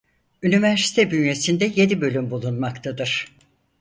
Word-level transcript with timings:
Üniversite 0.43 1.11
bünyesinde 1.11 1.71
yedi 1.75 2.01
bölüm 2.01 2.31
bulunmaktadır. 2.31 3.27